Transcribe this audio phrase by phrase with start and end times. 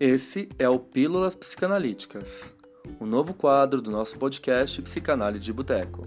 [0.00, 2.54] Esse é o Pílulas Psicanalíticas,
[2.98, 6.06] o novo quadro do nosso podcast Psicanálise de Boteco.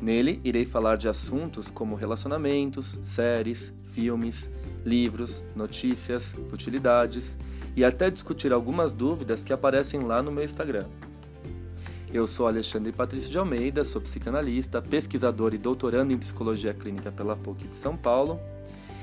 [0.00, 4.50] Nele, irei falar de assuntos como relacionamentos, séries, filmes,
[4.82, 7.36] livros, notícias, futilidades
[7.76, 10.86] e até discutir algumas dúvidas que aparecem lá no meu Instagram.
[12.10, 17.36] Eu sou Alexandre Patrício de Almeida, sou psicanalista, pesquisador e doutorando em psicologia clínica pela
[17.36, 18.40] PUC de São Paulo,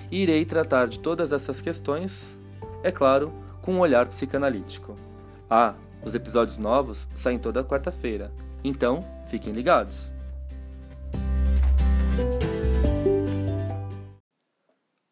[0.09, 2.39] e irei tratar de todas essas questões,
[2.81, 4.95] é claro, com um olhar psicanalítico.
[5.49, 5.73] Ah,
[6.05, 8.31] os episódios novos saem toda quarta-feira,
[8.63, 10.13] então fiquem ligados!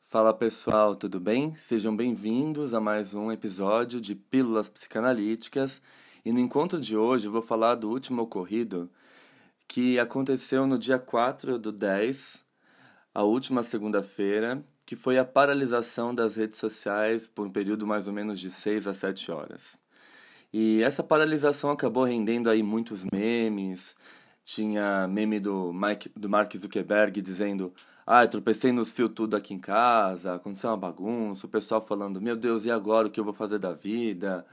[0.04, 1.56] Fala pessoal, tudo bem?
[1.56, 5.82] Sejam bem-vindos a mais um episódio de Pílulas Psicanalíticas
[6.24, 8.88] e no encontro de hoje eu vou falar do último ocorrido
[9.68, 12.46] que aconteceu no dia 4 do 10,
[13.16, 18.14] a última segunda-feira, que foi a paralisação das redes sociais por um período mais ou
[18.14, 19.78] menos de 6 a 7 horas.
[20.52, 23.96] E essa paralisação acabou rendendo aí muitos memes.
[24.44, 27.74] Tinha meme do, Mike, do Mark Zuckerberg dizendo:
[28.06, 31.48] Ah, tropecei nos fios tudo aqui em casa, aconteceu uma bagunça.
[31.48, 34.46] O pessoal falando: Meu Deus, e agora o que eu vou fazer da vida?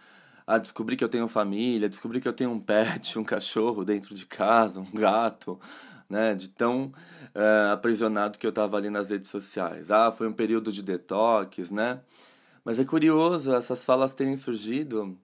[0.50, 4.16] a descobrir que eu tenho família, descobrir que eu tenho um pet, um cachorro dentro
[4.16, 5.60] de casa, um gato,
[6.10, 6.34] né?
[6.34, 6.92] De tão
[7.34, 9.90] uh, aprisionado que eu estava ali nas redes sociais.
[9.90, 12.00] Ah, foi um período de detox, né?
[12.64, 15.16] Mas é curioso essas falas terem surgido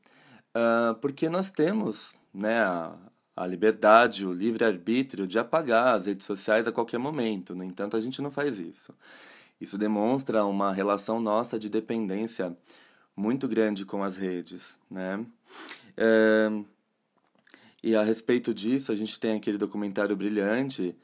[0.55, 2.61] uh, porque nós temos, né?
[2.61, 2.95] A,
[3.37, 7.55] a liberdade, o livre-arbítrio de apagar as redes sociais a qualquer momento.
[7.55, 8.95] No entanto, a gente não faz isso.
[9.61, 12.56] Isso demonstra uma relação nossa de dependência
[13.15, 15.25] muito grande com as redes, né?
[15.97, 16.50] É,
[17.82, 20.96] e a respeito disso, a gente tem aquele documentário brilhante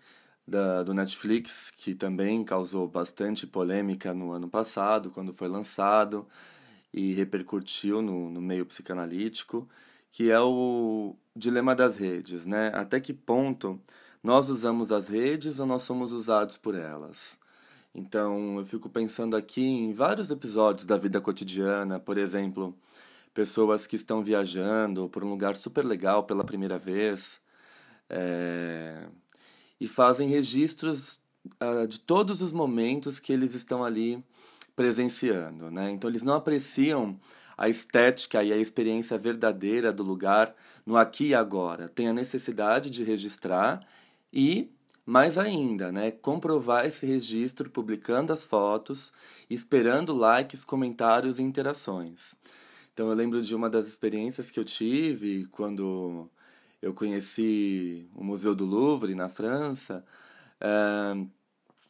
[0.46, 6.26] da, do Netflix, que também causou bastante polêmica no ano passado, quando foi lançado,
[6.92, 9.68] e repercutiu no, no meio psicanalítico,
[10.10, 12.70] que é o dilema das redes, né?
[12.74, 13.80] Até que ponto
[14.22, 17.40] nós usamos as redes ou nós somos usados por elas?
[17.94, 22.74] Então, eu fico pensando aqui em vários episódios da vida cotidiana, por exemplo,
[23.34, 27.40] pessoas que estão viajando por um lugar super legal pela primeira vez
[28.08, 29.06] é,
[29.80, 31.20] e fazem registros
[31.60, 34.22] uh, de todos os momentos que eles estão ali
[34.76, 35.70] presenciando.
[35.70, 35.90] Né?
[35.90, 37.18] Então, eles não apreciam
[37.56, 40.54] a estética e a experiência verdadeira do lugar
[40.84, 41.88] no aqui e agora.
[41.88, 43.86] Tem a necessidade de registrar
[44.32, 44.70] e
[45.04, 49.12] mais ainda, né, comprovar esse registro publicando as fotos,
[49.50, 52.34] esperando likes, comentários e interações.
[52.92, 56.28] Então eu lembro de uma das experiências que eu tive quando
[56.80, 60.04] eu conheci o Museu do Louvre na França.
[60.60, 61.26] É,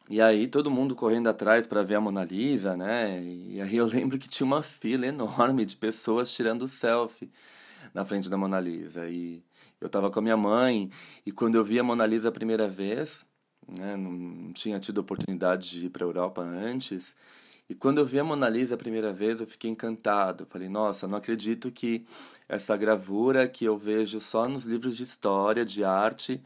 [0.09, 3.21] e aí todo mundo correndo atrás para ver a Mona Lisa, né?
[3.23, 7.31] E aí eu lembro que tinha uma fila enorme de pessoas tirando selfie
[7.93, 9.07] na frente da Mona Lisa.
[9.09, 9.43] E
[9.81, 10.89] eu estava com a minha mãe
[11.25, 13.25] e quando eu vi a Mona Lisa a primeira vez,
[13.67, 17.15] né, não tinha tido oportunidade de ir para a Europa antes,
[17.69, 20.45] e quando eu vi a Mona Lisa a primeira vez, eu fiquei encantado.
[20.45, 22.05] Falei, nossa, não acredito que
[22.47, 26.41] essa gravura que eu vejo só nos livros de história, de arte,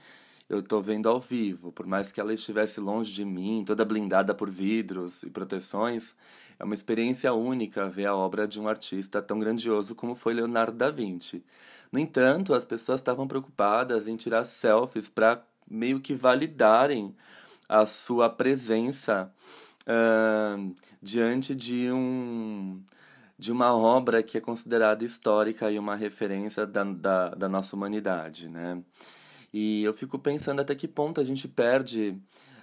[0.47, 1.71] eu estou vendo ao vivo.
[1.71, 6.15] Por mais que ela estivesse longe de mim, toda blindada por vidros e proteções,
[6.59, 10.77] é uma experiência única ver a obra de um artista tão grandioso como foi Leonardo
[10.77, 11.43] da Vinci.
[11.91, 17.15] No entanto, as pessoas estavam preocupadas em tirar selfies para meio que validarem
[17.67, 19.31] a sua presença
[21.01, 22.81] diante de um
[23.39, 28.49] de uma obra que é considerada histórica e uma referência da, da, da nossa humanidade,
[28.49, 28.81] né?
[29.53, 32.19] E eu fico pensando até que ponto a gente perde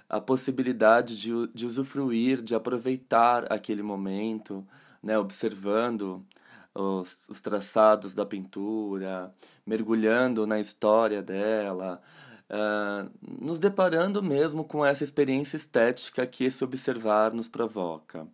[0.09, 4.67] a possibilidade de, de usufruir, de aproveitar aquele momento,
[5.01, 5.17] né?
[5.17, 6.25] Observando
[6.73, 9.33] os, os traçados da pintura,
[9.65, 12.01] mergulhando na história dela,
[12.49, 18.27] uh, nos deparando mesmo com essa experiência estética que esse observar nos provoca.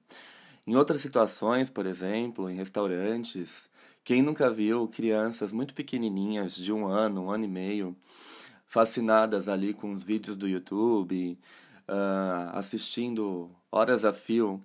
[0.65, 3.69] Em outras situações, por exemplo, em restaurantes,
[4.03, 7.95] quem nunca viu crianças muito pequenininhas, de um ano, um ano e meio,
[8.65, 11.37] fascinadas ali com os vídeos do YouTube,
[11.87, 14.61] uh, assistindo horas a fio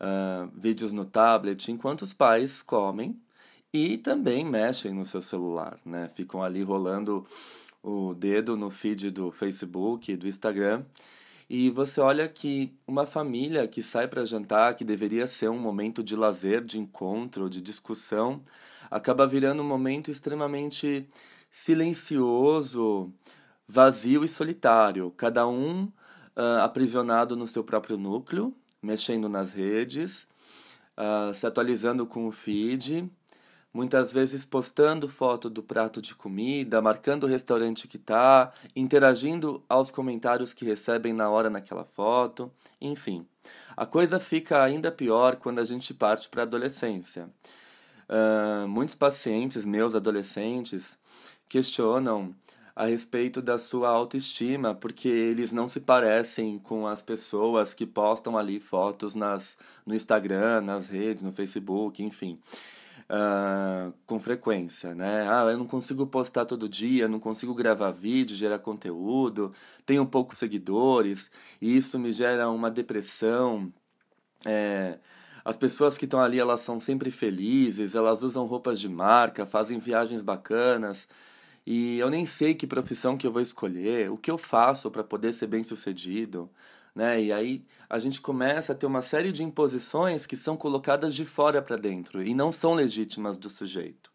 [0.00, 3.18] uh, vídeos no tablet enquanto os pais comem
[3.72, 6.10] e também mexem no seu celular, né?
[6.14, 7.26] Ficam ali rolando
[7.84, 10.82] o dedo no feed do Facebook, do Instagram.
[11.48, 16.02] E você olha que uma família que sai para jantar, que deveria ser um momento
[16.02, 18.42] de lazer, de encontro, de discussão,
[18.90, 21.06] acaba virando um momento extremamente
[21.50, 23.12] silencioso,
[23.68, 25.12] vazio e solitário.
[25.14, 30.26] Cada um uh, aprisionado no seu próprio núcleo, mexendo nas redes,
[30.96, 33.10] uh, se atualizando com o feed,
[33.74, 39.90] muitas vezes postando foto do prato de comida, marcando o restaurante que tá, interagindo aos
[39.90, 42.48] comentários que recebem na hora naquela foto,
[42.80, 43.26] enfim.
[43.76, 47.28] A coisa fica ainda pior quando a gente parte para a adolescência.
[48.08, 50.96] Uh, muitos pacientes meus adolescentes
[51.48, 52.32] questionam
[52.76, 58.36] a respeito da sua autoestima, porque eles não se parecem com as pessoas que postam
[58.38, 62.38] ali fotos nas, no Instagram, nas redes, no Facebook, enfim.
[63.06, 65.28] Uh, com frequência, né?
[65.28, 69.52] Ah, eu não consigo postar todo dia, não consigo gravar vídeo, gerar conteúdo,
[69.84, 71.30] tenho poucos seguidores,
[71.60, 73.70] e isso me gera uma depressão.
[74.46, 74.98] É,
[75.44, 79.78] as pessoas que estão ali, elas são sempre felizes, elas usam roupas de marca, fazem
[79.78, 81.06] viagens bacanas,
[81.66, 85.04] e eu nem sei que profissão que eu vou escolher, o que eu faço para
[85.04, 86.50] poder ser bem-sucedido,
[86.94, 87.22] né?
[87.22, 91.24] E aí a gente começa a ter uma série de imposições que são colocadas de
[91.24, 94.10] fora para dentro e não são legítimas do sujeito.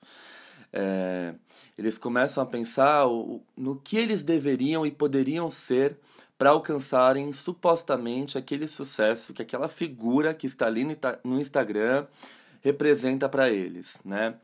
[0.72, 1.34] É,
[1.78, 5.98] eles começam a pensar o, no que eles deveriam e poderiam ser
[6.38, 12.06] para alcançarem supostamente aquele sucesso que aquela figura que está ali no, no Instagram
[12.62, 14.36] representa para eles, né?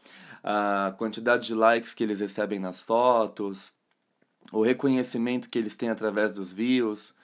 [0.47, 3.73] a quantidade de likes que eles recebem nas fotos,
[4.51, 7.15] o reconhecimento que eles têm através dos views.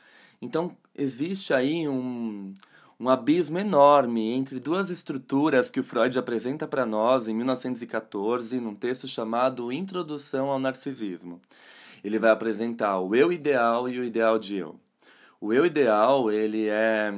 [0.42, 2.54] Então, existe aí um,
[3.00, 8.76] um abismo enorme entre duas estruturas que o Freud apresenta para nós em 1914, num
[8.76, 11.42] texto chamado Introdução ao Narcisismo.
[12.04, 14.80] Ele vai apresentar o eu ideal e o ideal de eu.
[15.40, 17.14] O eu ideal, ele é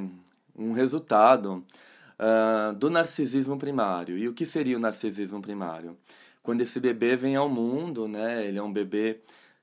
[0.58, 1.64] um resultado
[2.20, 4.18] uh, do narcisismo primário.
[4.18, 5.98] E o que seria o narcisismo primário?
[6.42, 9.20] Quando esse bebê vem ao mundo, né, ele é um bebê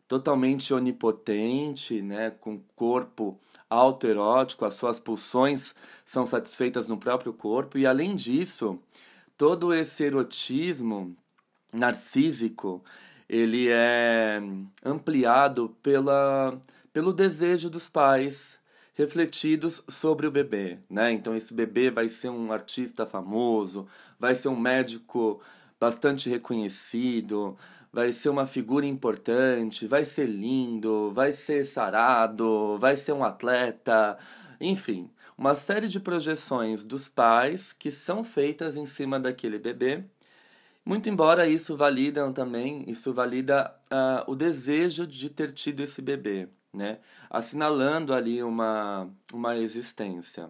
[0.08, 3.38] totalmente onipotente, né, com corpo
[3.70, 5.74] autoerótico, as suas pulsões
[6.04, 8.78] são satisfeitas no próprio corpo, e além disso,
[9.38, 11.16] todo esse erotismo
[11.72, 12.82] narcísico,
[13.28, 14.42] ele é
[14.84, 16.60] ampliado pela,
[16.92, 18.58] pelo desejo dos pais
[18.94, 21.12] refletidos sobre o bebê, né?
[21.12, 23.86] Então esse bebê vai ser um artista famoso,
[24.18, 25.40] vai ser um médico
[25.78, 27.56] bastante reconhecido,
[27.92, 34.18] vai ser uma figura importante, vai ser lindo, vai ser sarado, vai ser um atleta,
[34.60, 40.04] enfim, uma série de projeções dos pais que são feitas em cima daquele bebê.
[40.84, 46.48] Muito embora isso valida também, isso valida uh, o desejo de ter tido esse bebê
[46.72, 46.98] né?
[47.28, 50.48] assinalando ali uma, uma existência.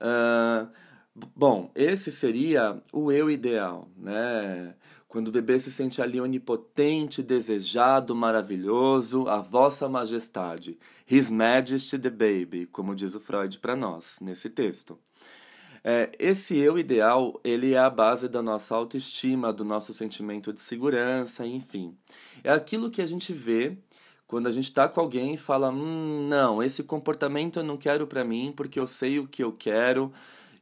[0.00, 0.68] Uh,
[1.14, 4.74] bom, esse seria o eu ideal, né?
[5.12, 12.08] Quando o bebê se sente ali onipotente, desejado, maravilhoso, a vossa majestade, His Majesty the
[12.08, 14.98] Baby, como diz o Freud para nós nesse texto.
[15.84, 20.62] É, esse eu ideal, ele é a base da nossa autoestima, do nosso sentimento de
[20.62, 21.94] segurança, enfim.
[22.42, 23.76] É aquilo que a gente vê
[24.26, 28.06] quando a gente está com alguém e fala, hum, não, esse comportamento eu não quero
[28.06, 30.10] para mim porque eu sei o que eu quero,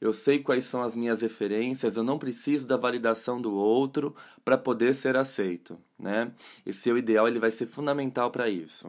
[0.01, 4.15] eu sei quais são as minhas referências, eu não preciso da validação do outro
[4.45, 6.33] para poder ser aceito, né?
[6.65, 8.89] Esse seu ideal ele vai ser fundamental para isso.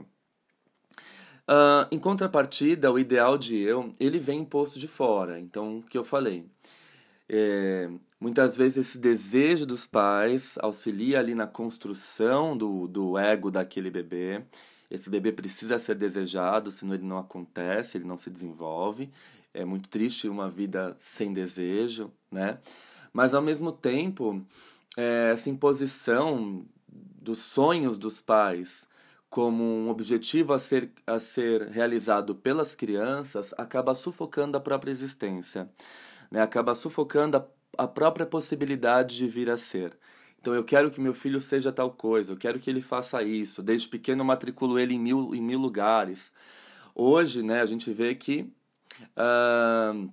[1.48, 5.40] Uh, em contrapartida, o ideal de eu, ele vem imposto de fora.
[5.40, 6.46] Então, o que eu falei?
[7.28, 7.90] É,
[8.20, 14.44] muitas vezes esse desejo dos pais auxilia ali na construção do, do ego daquele bebê
[14.92, 19.10] esse bebê precisa ser desejado, senão ele não acontece, ele não se desenvolve.
[19.54, 22.60] É muito triste uma vida sem desejo, né?
[23.14, 24.46] Mas ao mesmo tempo,
[24.98, 28.90] é, essa imposição dos sonhos dos pais
[29.30, 35.70] como um objetivo a ser, a ser realizado pelas crianças acaba sufocando a própria existência,
[36.30, 36.42] né?
[36.42, 39.98] acaba sufocando a, a própria possibilidade de vir a ser.
[40.42, 43.64] Então eu quero que meu filho seja tal coisa, eu quero que ele faça isso.
[43.64, 46.34] Desde pequeno eu matriculo ele em mil, em mil lugares.
[46.94, 48.52] Hoje, né, a gente vê que
[49.18, 50.12] uh,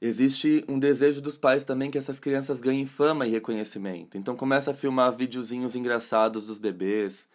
[0.00, 4.16] existe um desejo dos pais também que essas crianças ganhem fama e reconhecimento.
[4.16, 7.28] Então começa a filmar videozinhos engraçados dos bebês,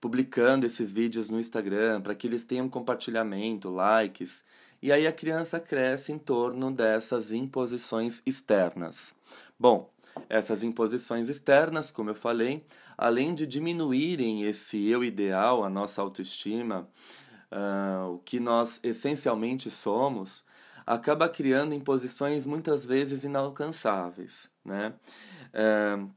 [0.00, 4.44] publicando esses vídeos no Instagram para que eles tenham compartilhamento, likes.
[4.82, 9.14] E aí a criança cresce em torno dessas imposições externas.
[9.58, 9.90] Bom,
[10.28, 12.64] essas imposições externas, como eu falei,
[12.96, 16.88] além de diminuírem esse eu ideal, a nossa autoestima,
[17.50, 20.44] uh, o que nós essencialmente somos,
[20.86, 24.50] acaba criando imposições muitas vezes inalcançáveis.
[24.64, 24.92] Né?
[25.54, 26.10] Uh,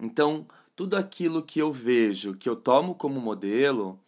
[0.00, 3.98] então, tudo aquilo que eu vejo, que eu tomo como modelo,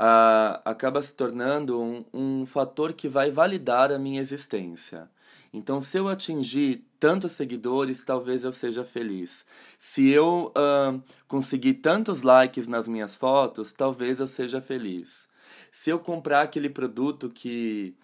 [0.00, 5.08] uh, acaba se tornando um, um fator que vai validar a minha existência.
[5.52, 9.44] Então, se eu atingir tantos seguidores, talvez eu seja feliz.
[9.78, 15.28] Se eu uh, conseguir tantos likes nas minhas fotos, talvez eu seja feliz.
[15.72, 17.94] Se eu comprar aquele produto que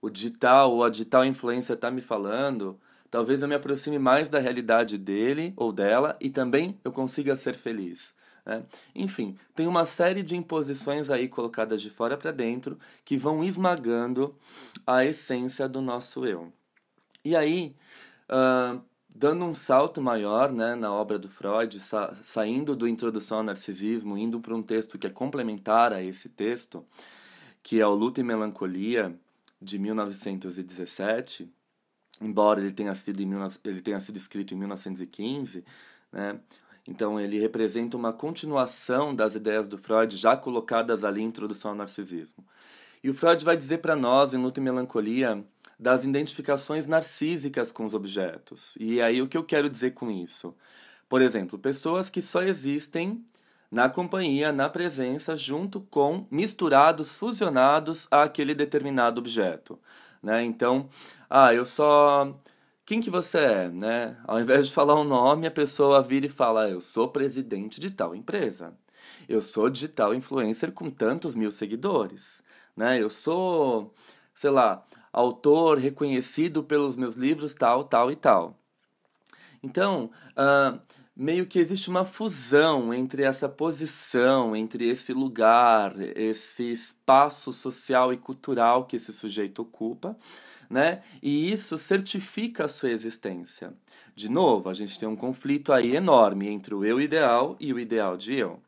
[0.00, 2.78] o digital ou a digital influencer está me falando,
[3.10, 7.54] talvez eu me aproxime mais da realidade dele ou dela e também eu consiga ser
[7.54, 8.14] feliz.
[8.44, 8.62] Né?
[8.94, 14.34] Enfim, tem uma série de imposições aí colocadas de fora para dentro que vão esmagando
[14.86, 16.52] a essência do nosso eu.
[17.24, 17.74] E aí,
[18.30, 18.80] uh,
[19.18, 24.16] dando um salto maior né, na obra do Freud, sa saindo do Introdução ao Narcisismo,
[24.18, 26.84] indo para um texto que é complementar a esse texto,
[27.62, 29.18] que é o Luta e Melancolia,
[29.60, 31.50] de 1917,
[32.20, 33.30] embora ele tenha sido, em,
[33.64, 35.64] ele tenha sido escrito em 1915,
[36.12, 36.38] né,
[36.86, 41.76] então ele representa uma continuação das ideias do Freud já colocadas ali em Introdução ao
[41.76, 42.44] Narcisismo.
[43.02, 45.44] E o Freud vai dizer para nós, em Luta e Melancolia,
[45.78, 48.74] das identificações narcísicas com os objetos.
[48.80, 50.54] E aí o que eu quero dizer com isso?
[51.08, 53.24] Por exemplo, pessoas que só existem
[53.70, 59.78] na companhia, na presença, junto com, misturados, fusionados àquele determinado objeto.
[60.22, 60.44] Né?
[60.44, 60.88] Então,
[61.28, 62.34] ah, eu só.
[62.84, 63.68] Quem que você é?
[63.68, 64.16] Né?
[64.24, 67.08] Ao invés de falar o um nome, a pessoa vira e fala: ah, Eu sou
[67.08, 68.72] presidente de tal empresa.
[69.28, 72.40] Eu sou digital influencer com tantos mil seguidores.
[72.76, 73.00] Né?
[73.02, 73.94] Eu sou,
[74.34, 78.58] sei lá, autor reconhecido pelos meus livros, tal, tal e tal.
[79.62, 80.78] Então, uh,
[81.16, 88.18] meio que existe uma fusão entre essa posição, entre esse lugar, esse espaço social e
[88.18, 90.16] cultural que esse sujeito ocupa,
[90.68, 91.02] né?
[91.22, 93.72] E isso certifica a sua existência.
[94.14, 97.78] De novo, a gente tem um conflito aí enorme entre o eu ideal e o
[97.78, 98.60] ideal de eu.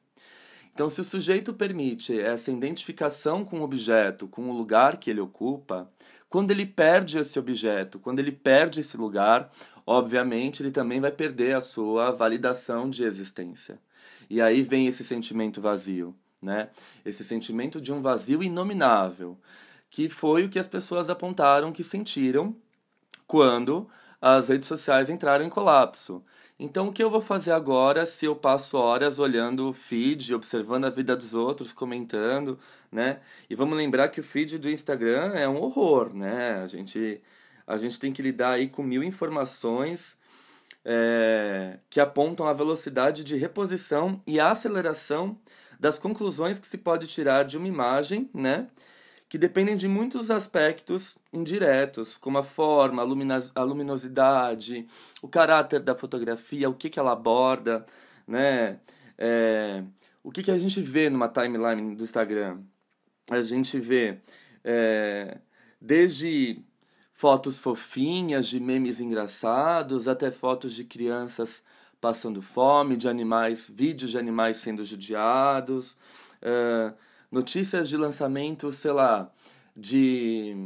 [0.78, 5.18] Então, se o sujeito permite essa identificação com o objeto, com o lugar que ele
[5.18, 5.90] ocupa,
[6.30, 9.50] quando ele perde esse objeto, quando ele perde esse lugar,
[9.84, 13.80] obviamente ele também vai perder a sua validação de existência.
[14.30, 16.68] E aí vem esse sentimento vazio, né?
[17.04, 19.36] Esse sentimento de um vazio inominável,
[19.90, 22.54] que foi o que as pessoas apontaram que sentiram
[23.26, 23.90] quando
[24.22, 26.22] as redes sociais entraram em colapso.
[26.60, 30.86] Então, o que eu vou fazer agora se eu passo horas olhando o feed, observando
[30.86, 32.58] a vida dos outros, comentando,
[32.90, 33.20] né?
[33.48, 36.56] E vamos lembrar que o feed do Instagram é um horror, né?
[36.62, 37.20] A gente,
[37.64, 40.18] a gente tem que lidar aí com mil informações
[40.84, 45.38] é, que apontam a velocidade de reposição e aceleração
[45.78, 48.66] das conclusões que se pode tirar de uma imagem, né?
[49.28, 54.86] Que dependem de muitos aspectos indiretos, como a forma, a, luminosidade,
[55.20, 57.84] o caráter da fotografia, o que, que ela aborda,
[58.26, 58.80] né?
[59.18, 59.82] É,
[60.22, 62.60] o que, que a gente vê numa timeline do Instagram?
[63.30, 64.18] A gente vê
[64.64, 65.38] é,
[65.80, 66.62] desde
[67.12, 71.62] fotos fofinhas, de memes engraçados, até fotos de crianças
[72.00, 75.98] passando fome, de animais, vídeos de animais sendo judiados.
[76.40, 76.94] Uh,
[77.30, 79.30] notícias de lançamento, sei lá,
[79.76, 80.56] de,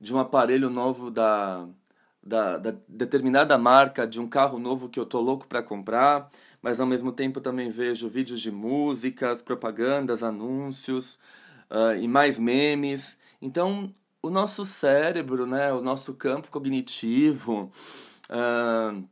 [0.00, 1.66] de um aparelho novo da,
[2.22, 6.30] da, da determinada marca, de um carro novo que eu tô louco para comprar,
[6.62, 11.18] mas ao mesmo tempo também vejo vídeos de músicas, propagandas, anúncios
[11.70, 13.18] uh, e mais memes.
[13.40, 17.70] Então, o nosso cérebro, né, o nosso campo cognitivo,
[18.30, 19.04] uh,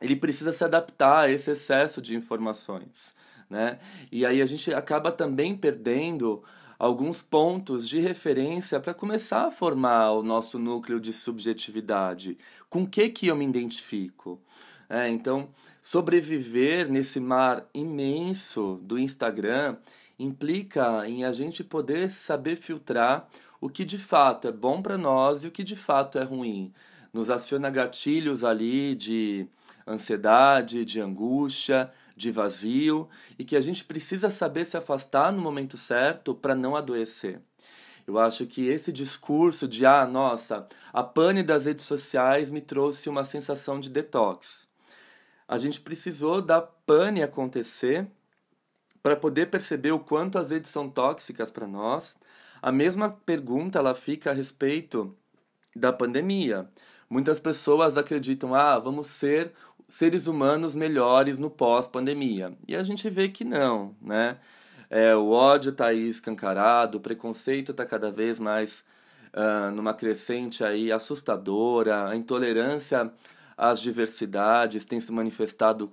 [0.00, 3.14] ele precisa se adaptar a esse excesso de informações
[3.50, 3.80] né?
[4.10, 6.42] E aí a gente acaba também perdendo
[6.78, 12.38] alguns pontos de referência para começar a formar o nosso núcleo de subjetividade.
[12.70, 14.40] Com que que eu me identifico?
[14.88, 15.50] É, então,
[15.82, 19.76] sobreviver nesse mar imenso do Instagram
[20.18, 23.28] implica em a gente poder saber filtrar
[23.60, 26.72] o que de fato é bom para nós e o que de fato é ruim.
[27.12, 29.46] Nos aciona gatilhos ali de
[29.86, 31.90] ansiedade, de angústia,
[32.20, 33.08] de vazio
[33.38, 37.40] e que a gente precisa saber se afastar no momento certo para não adoecer.
[38.06, 43.08] Eu acho que esse discurso de, ah, nossa, a pane das redes sociais me trouxe
[43.08, 44.68] uma sensação de detox.
[45.48, 48.06] A gente precisou da pane acontecer
[49.02, 52.18] para poder perceber o quanto as redes são tóxicas para nós.
[52.60, 55.16] A mesma pergunta ela fica a respeito
[55.74, 56.68] da pandemia.
[57.08, 59.52] Muitas pessoas acreditam, ah, vamos ser
[59.90, 62.56] seres humanos melhores no pós-pandemia.
[62.66, 64.38] E a gente vê que não, né?
[64.88, 68.84] É, o ódio está aí escancarado, o preconceito está cada vez mais
[69.34, 73.12] uh, numa crescente aí assustadora, a intolerância
[73.56, 75.92] às diversidades tem se manifestado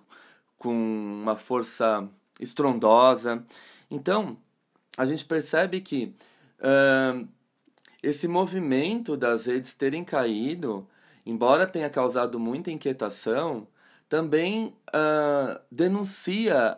[0.57, 2.07] com uma força
[2.39, 3.43] estrondosa.
[3.89, 4.37] Então,
[4.97, 6.15] a gente percebe que
[6.59, 7.27] uh,
[8.01, 10.87] esse movimento das redes terem caído,
[11.25, 13.67] embora tenha causado muita inquietação,
[14.09, 16.77] também uh, denuncia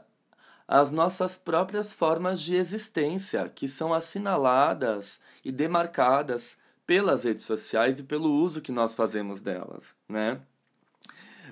[0.67, 8.03] as nossas próprias formas de existência, que são assinaladas e demarcadas pelas redes sociais e
[8.03, 10.39] pelo uso que nós fazemos delas, né?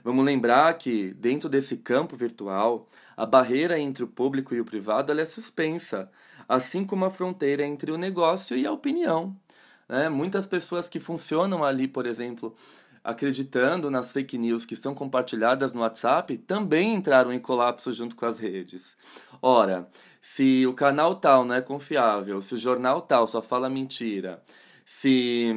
[0.03, 5.11] Vamos lembrar que dentro desse campo virtual, a barreira entre o público e o privado
[5.11, 6.09] é suspensa,
[6.47, 9.35] assim como a fronteira entre o negócio e a opinião.
[9.89, 10.09] Né?
[10.09, 12.55] Muitas pessoas que funcionam ali, por exemplo,
[13.07, 18.25] acreditando nas fake news que são compartilhadas no WhatsApp, também entraram em colapso junto com
[18.25, 18.97] as redes.
[19.41, 19.87] Ora,
[20.21, 24.43] se o canal tal não é confiável, se o jornal tal só fala mentira,
[24.85, 25.55] se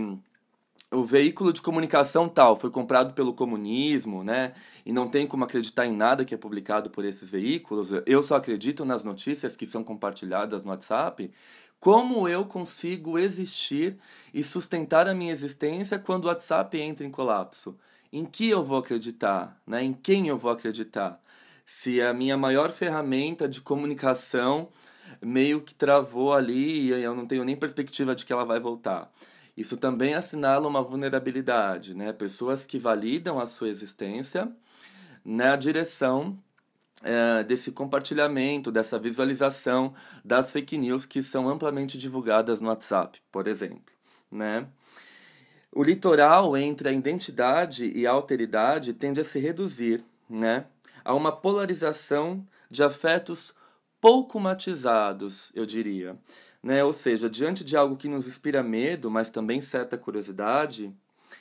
[0.92, 4.54] o veículo de comunicação tal foi comprado pelo comunismo, né?
[4.86, 7.90] E não tem como acreditar em nada que é publicado por esses veículos.
[8.06, 11.32] Eu só acredito nas notícias que são compartilhadas no WhatsApp.
[11.80, 13.96] Como eu consigo existir
[14.34, 17.74] e sustentar a minha existência quando o WhatsApp entra em colapso?
[18.12, 19.58] Em que eu vou acreditar?
[19.66, 19.82] Né?
[19.82, 21.18] Em quem eu vou acreditar?
[21.64, 24.68] Se a minha maior ferramenta de comunicação
[25.22, 29.10] meio que travou ali e eu não tenho nem perspectiva de que ela vai voltar.
[29.56, 32.12] Isso também assinala uma vulnerabilidade, né?
[32.12, 34.52] Pessoas que validam a sua existência
[35.24, 36.38] na direção
[37.02, 43.46] é, desse compartilhamento, dessa visualização das fake news que são amplamente divulgadas no WhatsApp, por
[43.46, 43.94] exemplo.
[44.30, 44.66] Né?
[45.72, 50.66] O litoral entre a identidade e a alteridade tende a se reduzir né?
[51.04, 53.54] a uma polarização de afetos
[54.00, 56.16] pouco matizados, eu diria.
[56.62, 56.84] Né?
[56.84, 60.92] Ou seja, diante de algo que nos inspira medo, mas também certa curiosidade,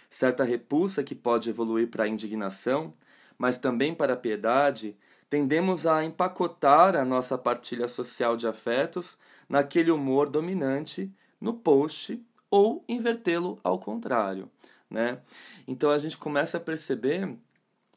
[0.10, 2.94] certa repulsa que pode evoluir para indignação,
[3.38, 4.96] mas também para piedade,
[5.30, 9.18] tendemos a empacotar a nossa partilha social de afetos
[9.48, 14.50] naquele humor dominante no post ou invertê-lo ao contrário,
[14.90, 15.20] né?
[15.68, 17.38] Então a gente começa a perceber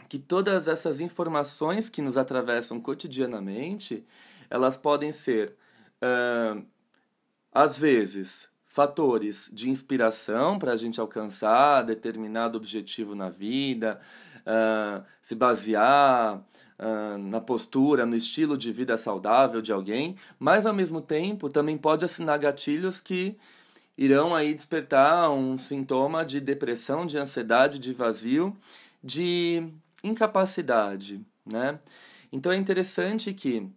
[0.08, 4.04] que todas essas informações que nos atravessam cotidianamente,
[4.50, 5.54] elas podem ser,
[6.02, 6.62] uh,
[7.50, 14.00] às vezes, fatores de inspiração para a gente alcançar determinado objetivo na vida,
[14.40, 16.42] uh, se basear
[16.82, 21.78] uh, na postura, no estilo de vida saudável de alguém, mas ao mesmo tempo também
[21.78, 23.36] pode assinar gatilhos que
[23.96, 28.56] irão aí despertar um sintoma de depressão, de ansiedade, de vazio,
[29.02, 29.66] de
[30.02, 31.78] incapacidade, né?
[32.32, 33.68] Então é interessante que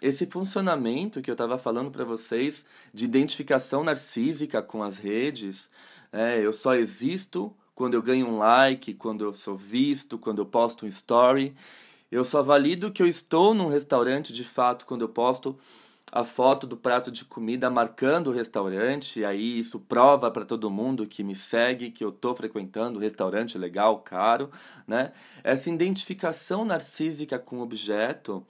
[0.00, 5.70] esse funcionamento que eu estava falando para vocês de identificação narcísica com as redes,
[6.12, 10.46] é, eu só existo quando eu ganho um like, quando eu sou visto, quando eu
[10.46, 11.54] posto um story.
[12.12, 15.58] Eu só valido que eu estou num restaurante de fato quando eu posto
[16.12, 20.70] a foto do prato de comida marcando o restaurante, e aí isso prova para todo
[20.70, 24.50] mundo que me segue que eu estou frequentando um restaurante legal, caro,
[24.86, 25.12] né?
[25.42, 28.46] Essa identificação narcísica com o objeto,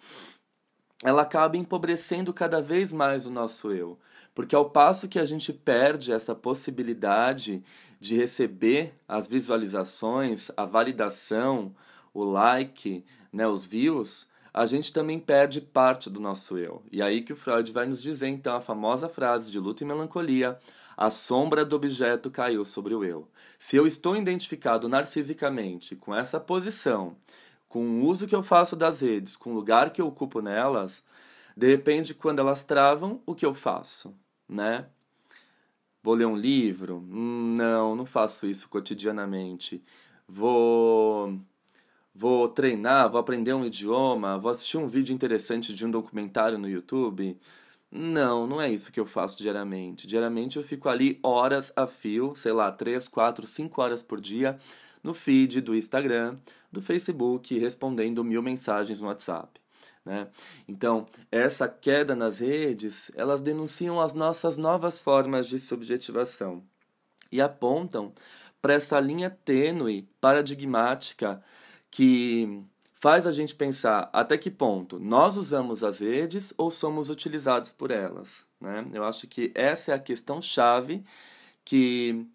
[1.05, 3.97] ela acaba empobrecendo cada vez mais o nosso eu,
[4.35, 7.63] porque ao passo que a gente perde essa possibilidade
[8.01, 11.73] de receber as visualizações, a validação,
[12.13, 16.83] o like, né, os views, a gente também perde parte do nosso eu.
[16.93, 19.87] E aí que o Freud vai nos dizer então a famosa frase de luta e
[19.87, 20.59] melancolia:
[20.97, 23.27] a sombra do objeto caiu sobre o eu.
[23.59, 27.17] Se eu estou identificado narcisicamente com essa posição,
[27.69, 31.03] com o uso que eu faço das redes, com o lugar que eu ocupo nelas,
[31.57, 34.15] de repente quando elas travam, o que eu faço,
[34.49, 34.87] né?
[36.03, 37.01] Vou ler um livro?
[37.01, 39.83] Não, não faço isso cotidianamente.
[40.29, 41.39] Vou
[42.15, 46.69] vou treinar, vou aprender um idioma, vou assistir um vídeo interessante de um documentário no
[46.69, 47.39] YouTube.
[47.91, 50.07] Não, não é isso que eu faço diariamente.
[50.07, 54.59] Diariamente eu fico ali horas a fio, sei lá, 3, 4, 5 horas por dia,
[55.03, 56.39] no feed do Instagram,
[56.71, 59.61] do Facebook, respondendo mil mensagens no WhatsApp.
[60.05, 60.29] Né?
[60.67, 66.63] Então, essa queda nas redes, elas denunciam as nossas novas formas de subjetivação
[67.31, 68.13] e apontam
[68.61, 71.43] para essa linha tênue, paradigmática,
[71.93, 77.71] que faz a gente pensar até que ponto nós usamos as redes ou somos utilizados
[77.71, 78.47] por elas.
[78.61, 78.85] Né?
[78.93, 81.05] Eu acho que essa é a questão chave
[81.65, 82.27] que,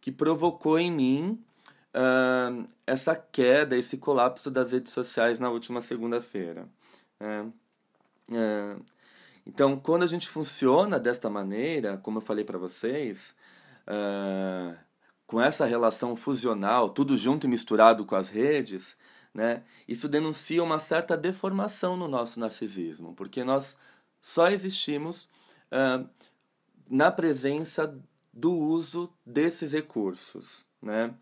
[0.00, 1.44] que provocou em mim
[1.94, 6.68] uh, essa queda, esse colapso das redes sociais na última segunda-feira.
[7.18, 7.50] Né?
[8.28, 8.84] Uh,
[9.46, 13.34] então, quando a gente funciona desta maneira, como eu falei para vocês,
[13.86, 14.76] uh,
[15.26, 18.96] com essa relação fusional, tudo junto e misturado com as redes,
[19.34, 23.76] né, isso denuncia uma certa deformação no nosso narcisismo, porque nós
[24.22, 25.28] só existimos
[26.88, 27.98] na presença
[28.32, 30.64] do uso desses recursos.
[30.80, 31.12] Né?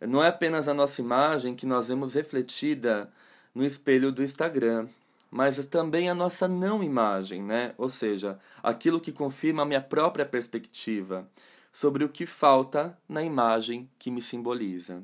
[0.00, 3.10] Não é apenas a nossa imagem que nós vemos refletida
[3.54, 4.88] no espelho do Instagram,
[5.30, 7.74] mas também a nossa não imagem, né?
[7.78, 11.28] ou seja, aquilo que confirma a minha própria perspectiva
[11.72, 15.02] sobre o que falta na imagem que me simboliza.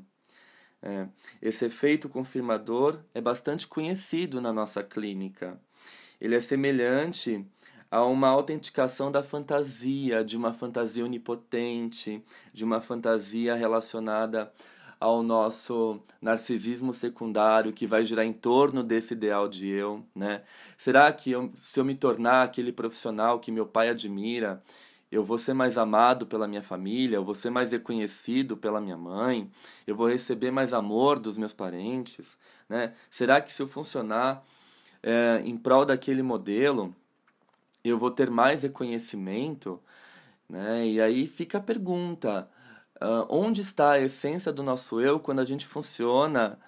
[0.82, 1.08] É,
[1.40, 5.60] esse efeito confirmador é bastante conhecido na nossa clínica.
[6.20, 7.44] Ele é semelhante
[7.90, 14.52] a uma autenticação da fantasia, de uma fantasia onipotente, de uma fantasia relacionada
[14.98, 20.42] ao nosso narcisismo secundário que vai girar em torno desse ideal de eu, né?
[20.78, 24.62] Será que eu, se eu me tornar aquele profissional que meu pai admira,
[25.10, 28.96] eu vou ser mais amado pela minha família, eu vou ser mais reconhecido pela minha
[28.96, 29.50] mãe,
[29.86, 32.36] eu vou receber mais amor dos meus parentes,
[32.68, 32.94] né?
[33.10, 34.44] Será que se eu funcionar
[35.02, 36.94] é, em prol daquele modelo,
[37.84, 39.80] eu vou ter mais reconhecimento,
[40.48, 40.86] né?
[40.86, 42.48] E aí fica a pergunta:
[42.96, 46.58] uh, onde está a essência do nosso eu quando a gente funciona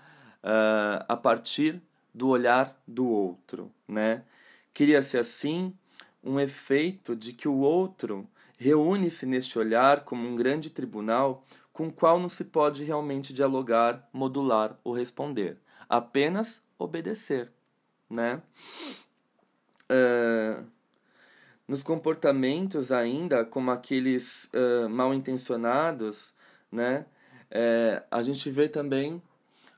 [0.42, 1.82] uh, a partir
[2.14, 4.24] do olhar do outro, né?
[4.72, 5.74] Cria-se assim
[6.22, 8.28] um efeito de que o outro
[8.58, 14.08] reúne-se neste olhar como um grande tribunal com o qual não se pode realmente dialogar,
[14.12, 17.52] modular ou responder, apenas obedecer,
[18.10, 18.42] né?
[19.88, 20.66] Uh,
[21.68, 26.34] nos comportamentos ainda, como aqueles uh, mal intencionados,
[26.72, 27.06] né?
[27.50, 29.22] É, a gente vê também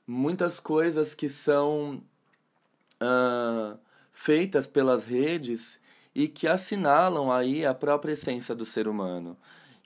[0.06, 2.02] muitas coisas que são
[3.00, 3.78] uh,
[4.12, 5.78] feitas pelas redes
[6.14, 9.36] e que assinalam aí a própria essência do ser humano.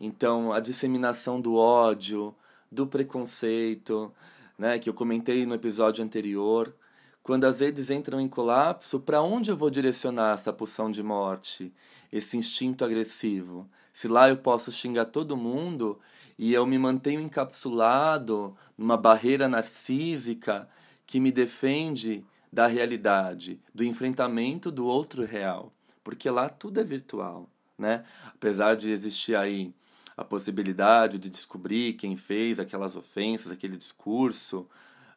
[0.01, 2.35] Então, a disseminação do ódio,
[2.71, 4.13] do preconceito,
[4.59, 6.75] né, que eu comentei no episódio anterior,
[7.23, 11.73] quando as redes entram em colapso, para onde eu vou direcionar essa pulsão de morte,
[12.13, 13.69] esse instinto agressivo?
[13.93, 15.99] Se lá eu posso xingar todo mundo
[16.39, 20.69] e eu me mantenho encapsulado numa barreira narcísica
[21.07, 25.73] que me defende da realidade, do enfrentamento do outro real,
[26.05, 28.05] porque lá tudo é virtual, né?
[28.27, 29.75] Apesar de existir aí
[30.17, 34.69] a possibilidade de descobrir quem fez aquelas ofensas, aquele discurso,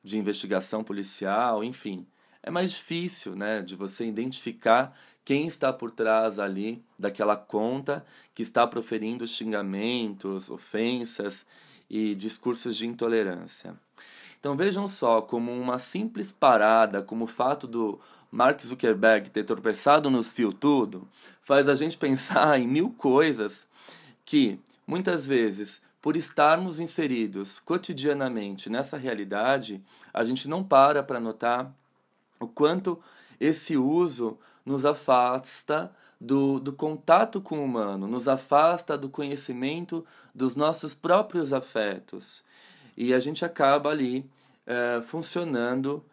[0.04, 2.08] de investigação policial, enfim.
[2.41, 8.41] É mais difícil, né, de você identificar quem está por trás ali daquela conta que
[8.41, 11.45] está proferindo xingamentos, ofensas
[11.89, 13.76] e discursos de intolerância.
[14.39, 18.00] Então vejam só como uma simples parada, como o fato do
[18.32, 21.08] Mark Zuckerberg ter tropeçado nos fio tudo,
[21.44, 23.68] faz a gente pensar em mil coisas
[24.26, 31.74] que muitas vezes por estarmos inseridos cotidianamente nessa realidade, a gente não para para notar
[32.40, 33.02] o quanto
[33.40, 40.56] esse uso nos afasta do, do contato com o humano, nos afasta do conhecimento dos
[40.56, 42.44] nossos próprios afetos.
[42.96, 44.30] E a gente acaba ali
[44.66, 46.04] é, funcionando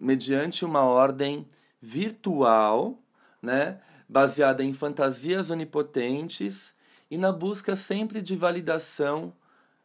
[0.00, 1.46] mediante uma ordem
[1.80, 2.98] virtual,
[3.42, 6.72] né, baseada em fantasias onipotentes
[7.10, 9.32] e na busca sempre de validação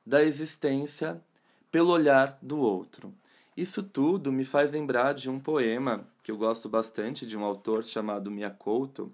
[0.06, 1.22] da existência
[1.72, 3.14] pelo olhar do outro.
[3.56, 7.84] Isso tudo me faz lembrar de um poema que eu gosto bastante de um autor
[7.84, 9.12] chamado Miyakoto.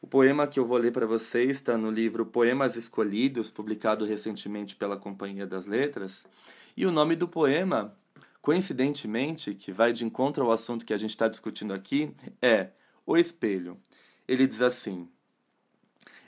[0.00, 4.74] O poema que eu vou ler para vocês está no livro Poemas Escolhidos, publicado recentemente
[4.74, 6.26] pela Companhia das Letras.
[6.76, 7.96] E o nome do poema,
[8.42, 12.70] coincidentemente, que vai de encontro ao assunto que a gente está discutindo aqui, é
[13.06, 13.80] O Espelho.
[14.28, 15.08] Ele diz assim: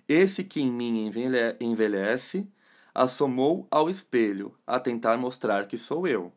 [0.09, 1.11] esse que em mim
[1.59, 2.47] envelhece,
[2.95, 6.31] assomou ao espelho a tentar mostrar que sou eu.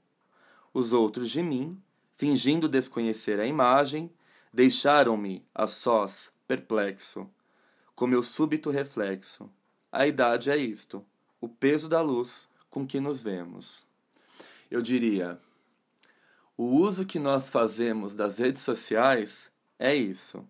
[0.74, 1.78] Os outros de mim,
[2.16, 4.10] fingindo desconhecer a imagem,
[4.54, 7.30] deixaram-me a sós, perplexo,
[7.94, 9.50] com meu súbito reflexo.
[9.92, 11.06] A idade é isto,
[11.42, 13.86] o peso da luz com que nos vemos.
[14.72, 15.38] Eu diria,
[16.58, 20.44] o uso que nós fazemos das redes sociais é isso,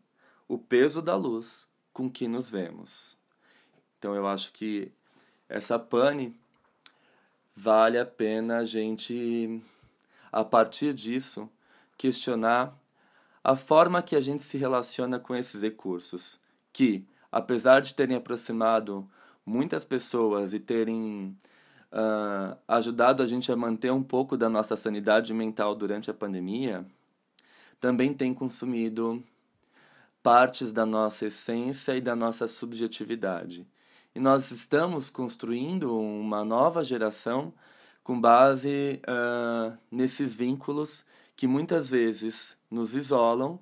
[0.48, 3.17] o peso da luz com que nos vemos.
[4.00, 4.89] Então eu acho que
[5.50, 6.34] essa pane
[7.54, 9.62] vale a pena a gente,
[10.32, 11.50] a partir disso,
[11.98, 12.74] questionar
[13.43, 16.39] a forma que a gente se relaciona com esses recursos,
[16.72, 19.10] que, apesar de terem aproximado
[19.46, 21.36] muitas pessoas e terem
[21.91, 26.86] uh, ajudado a gente a manter um pouco da nossa sanidade mental durante a pandemia,
[27.80, 29.23] também tem consumido
[30.21, 33.65] partes da nossa essência e da nossa subjetividade.
[34.13, 37.54] E nós estamos construindo uma nova geração
[38.04, 43.60] com base uh, nesses vínculos que muitas vezes nos isolam,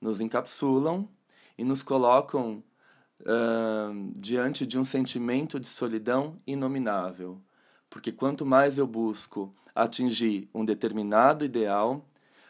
[0.00, 1.08] nos encapsulam
[1.58, 2.62] e nos colocam
[3.22, 7.40] uh, diante de um sentimento de solidão inominável.
[7.90, 12.04] Porque quanto mais eu busco atingir um determinado ideal,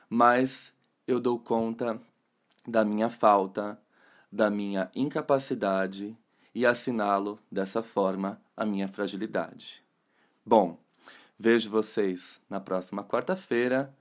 [0.09, 0.72] mais
[1.09, 2.00] eu dou conta
[2.66, 3.81] da minha falta,
[4.31, 6.16] da minha incapacidade
[6.55, 9.83] e assinalo dessa forma a minha fragilidade.
[10.44, 10.79] Bom,
[11.38, 13.94] vejo vocês na próxima quarta-feira,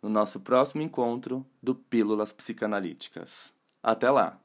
[0.00, 3.52] no nosso próximo encontro do Pílulas Psicanalíticas.
[3.82, 4.43] Até lá!